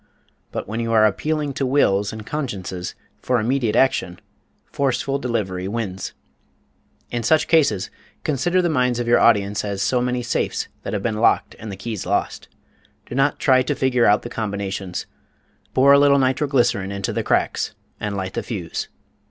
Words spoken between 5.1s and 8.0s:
delivery wins. In such cases,